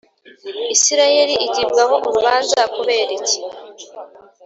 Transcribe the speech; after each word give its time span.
Isirayeli 0.75 1.33
igibwaho 1.47 1.95
urubanza 2.07 2.61
kuberiki 2.75 3.35